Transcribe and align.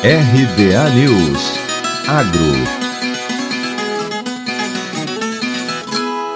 RBA 0.00 0.90
News 0.94 1.58
Agro 2.06 2.38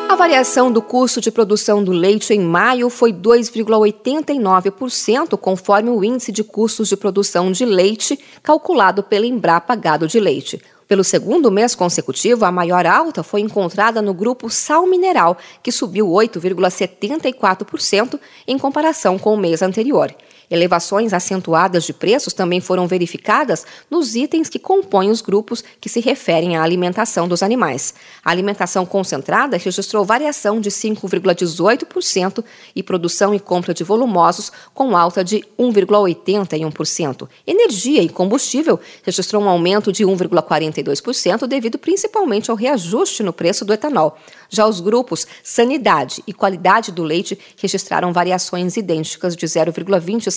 A 0.09 0.17
variação 0.17 0.73
do 0.73 0.83
custo 0.83 1.21
de 1.21 1.31
produção 1.31 1.85
do 1.85 1.93
leite 1.93 2.35
em 2.35 2.41
maio 2.41 2.91
foi 2.91 3.13
2,89%, 3.13 5.39
conforme 5.39 5.91
o 5.91 6.03
índice 6.03 6.33
de 6.33 6.43
custos 6.43 6.89
de 6.89 6.97
produção 6.97 7.53
de 7.53 7.65
leite 7.65 8.19
calculado 8.43 9.01
pela 9.01 9.27
Embrapa 9.27 9.77
Gado 9.77 10.09
de 10.09 10.19
Leite. 10.19 10.61
Pelo 10.89 11.05
segundo 11.05 11.49
mês 11.49 11.77
consecutivo, 11.77 12.45
a 12.45 12.51
maior 12.51 12.85
alta 12.85 13.23
foi 13.23 13.43
encontrada 13.43 14.03
no 14.03 14.13
grupo 14.13 14.51
Sal 14.51 14.89
Mineral, 14.89 15.39
que 15.63 15.71
subiu 15.71 16.09
8,74% 16.09 18.19
em 18.45 18.59
comparação 18.59 19.21
com 19.21 19.33
o 19.33 19.39
mês 19.39 19.63
anterior. 19.63 20.13
Elevações 20.53 21.15
acentuadas 21.15 21.83
de 21.83 21.95
preços 21.95 22.35
também 22.35 22.61
foram 22.61 22.87
verificadas 22.87 23.65
nos 23.91 24.15
itens 24.15 24.51
que 24.51 24.59
compõem 24.59 25.09
os 25.09 25.23
grupos 25.23 25.65
que 25.81 25.89
se 25.89 25.99
referem 25.99 26.59
à 26.59 26.63
alimentação 26.63 27.27
dos 27.27 27.43
animais. 27.43 27.95
A 28.23 28.31
alimentação 28.31 28.85
concentrada 28.85 29.57
registrou 29.57 30.05
variação 30.05 30.61
de 30.61 30.69
5,18% 30.71 32.45
e 32.77 32.83
produção 32.83 33.35
e 33.35 33.41
compra 33.41 33.73
de 33.73 33.83
volumosos 33.83 34.53
com 34.75 34.95
alta 34.95 35.25
de 35.25 35.43
1,81%. 35.59 37.27
Energia 37.47 38.03
e 38.03 38.11
combustível 38.11 38.79
registrou 39.03 39.43
um 39.43 39.49
aumento 39.49 39.91
de 39.91 40.05
1,42% 40.05 41.47
devido 41.47 41.79
principalmente 41.79 42.51
ao 42.51 42.57
reajuste 42.59 43.23
no 43.23 43.33
preço 43.33 43.65
do 43.65 43.73
etanol. 43.73 44.19
Já 44.51 44.67
os 44.67 44.81
grupos 44.81 45.27
sanidade 45.43 46.23
e 46.27 46.33
qualidade 46.35 46.93
do 46.93 47.03
leite 47.03 47.39
registraram 47.57 48.13
variações 48.13 48.77
idênticas 48.77 49.35
de 49.35 49.47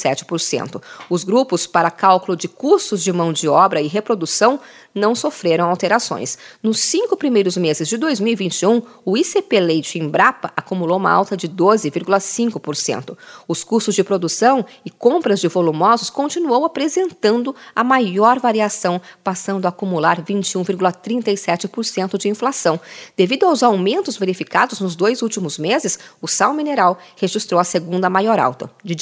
0,27%. 0.05 0.81
Os 1.09 1.23
grupos 1.23 1.65
para 1.65 1.89
cálculo 1.89 2.37
de 2.37 2.47
custos 2.47 3.03
de 3.03 3.11
mão 3.11 3.33
de 3.33 3.47
obra 3.47 3.81
e 3.81 3.87
reprodução 3.87 4.59
não 4.93 5.13
sofreram 5.13 5.69
alterações. 5.69 6.37
Nos 6.63 6.79
cinco 6.79 7.17
primeiros 7.17 7.57
meses 7.57 7.89
de 7.89 7.97
2021, 7.97 8.81
o 9.03 9.17
ICP 9.17 9.59
Leite 9.59 9.99
Embrapa 9.99 10.53
acumulou 10.55 10.97
uma 10.97 11.11
alta 11.11 11.35
de 11.35 11.49
12,5%. 11.49 13.17
Os 13.45 13.63
custos 13.63 13.93
de 13.93 14.03
produção 14.03 14.65
e 14.85 14.89
compras 14.89 15.41
de 15.41 15.49
volumosos 15.49 16.09
continuou 16.09 16.63
apresentando 16.63 17.53
a 17.75 17.83
maior 17.83 18.39
variação, 18.39 19.01
passando 19.21 19.65
a 19.65 19.69
acumular 19.69 20.23
21,37% 20.23 22.17
de 22.17 22.29
inflação. 22.29 22.79
Devido 23.17 23.45
aos 23.45 23.63
aumentos 23.63 24.15
verificados 24.17 24.79
nos 24.79 24.95
dois 24.95 25.21
últimos 25.21 25.57
meses, 25.57 25.99
o 26.21 26.27
sal 26.27 26.53
mineral 26.53 26.97
registrou 27.17 27.59
a 27.59 27.65
segunda 27.65 28.09
maior 28.09 28.39
alta, 28.39 28.71
de 28.83 28.95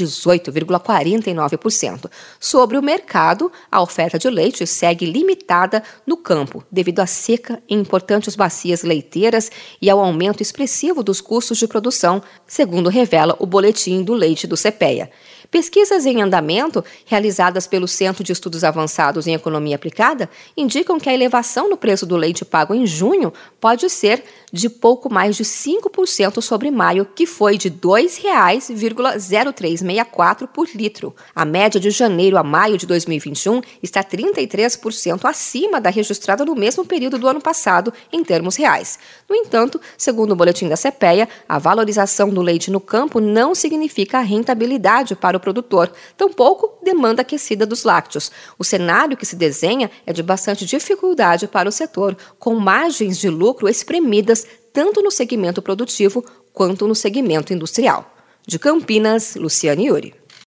18,49%. 1.01 2.09
Sobre 2.39 2.77
o 2.77 2.83
mercado, 2.83 3.51
a 3.71 3.81
oferta 3.81 4.19
de 4.19 4.29
leite 4.29 4.67
segue 4.67 5.05
limitada 5.05 5.81
no 6.05 6.17
campo, 6.17 6.63
devido 6.71 6.99
à 6.99 7.07
seca 7.07 7.61
em 7.69 7.79
importantes 7.79 8.35
bacias 8.35 8.83
leiteiras 8.83 9.49
e 9.81 9.89
ao 9.89 9.99
aumento 9.99 10.41
expressivo 10.41 11.03
dos 11.03 11.21
custos 11.21 11.57
de 11.57 11.67
produção, 11.67 12.21
segundo 12.45 12.89
revela 12.89 13.35
o 13.39 13.45
boletim 13.45 14.03
do 14.03 14.13
leite 14.13 14.47
do 14.47 14.57
CPEA. 14.57 15.09
Pesquisas 15.53 16.05
em 16.07 16.19
andamento, 16.19 16.83
realizadas 17.05 17.67
pelo 17.67 17.87
Centro 17.87 18.23
de 18.23 18.31
Estudos 18.31 18.63
Avançados 18.63 19.27
em 19.27 19.35
Economia 19.35 19.75
Aplicada, 19.75 20.27
indicam 20.57 20.99
que 20.99 21.07
a 21.07 21.13
elevação 21.13 21.69
no 21.69 21.77
preço 21.77 22.07
do 22.07 22.17
leite 22.17 22.43
pago 22.43 22.73
em 22.73 22.87
junho 22.87 23.31
pode 23.61 23.87
ser 23.87 24.23
de 24.51 24.67
pouco 24.67 25.13
mais 25.13 25.35
de 25.35 25.43
5% 25.43 26.41
sobre 26.41 26.71
maio, 26.71 27.05
que 27.05 27.27
foi 27.27 27.55
de 27.57 27.69
R$ 27.69 27.75
2,0364 27.81 30.47
por 30.47 30.67
litro. 30.73 31.15
A 31.35 31.45
média 31.45 31.79
de 31.79 31.91
janeiro 31.91 32.35
a 32.37 32.43
maio 32.43 32.75
de 32.77 32.87
2021 32.87 33.61
está 33.81 34.03
33% 34.03 35.25
acima 35.25 35.79
da 35.79 35.91
registrada 35.91 36.43
no 36.45 36.55
mesmo 36.55 36.83
período 36.83 37.19
do 37.19 37.27
ano 37.27 37.41
passado, 37.41 37.93
em 38.11 38.23
termos 38.23 38.55
reais. 38.55 38.97
No 39.29 39.35
entanto, 39.35 39.79
segundo 39.97 40.31
o 40.31 40.35
boletim 40.35 40.67
da 40.67 40.77
CPEA, 40.77 41.29
a 41.47 41.59
valorização 41.59 42.29
do 42.29 42.41
leite 42.41 42.71
no 42.71 42.79
campo 42.79 43.19
não 43.19 43.53
significa 43.53 44.19
rentabilidade 44.19 45.15
para 45.15 45.37
o 45.37 45.42
produtor, 45.43 45.91
tampouco 46.17 46.79
demanda 46.81 47.21
aquecida 47.21 47.65
dos 47.65 47.83
lácteos. 47.83 48.31
O 48.57 48.63
cenário 48.63 49.17
que 49.17 49.25
se 49.25 49.35
desenha 49.35 49.91
é 50.05 50.13
de 50.13 50.23
bastante 50.23 50.65
dificuldade 50.65 51.47
para 51.47 51.67
o 51.67 51.71
setor, 51.71 52.17
com 52.39 52.55
margens 52.55 53.19
de 53.19 53.29
lucro 53.29 53.67
espremidas 53.67 54.47
tanto 54.71 55.03
no 55.03 55.11
segmento 55.11 55.61
produtivo 55.61 56.25
quanto 56.53 56.87
no 56.87 56.95
segmento 56.95 57.53
industrial. 57.53 58.15
De 58.47 58.57
Campinas, 58.57 59.35
Luciane 59.35 59.87
Yuri. 59.87 60.22